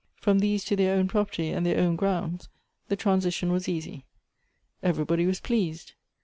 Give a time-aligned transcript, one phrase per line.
[0.15, 2.49] From these to their own property and their own grounds,
[2.87, 4.03] the transition was easy.
[4.81, 5.93] Everybody was jjleased.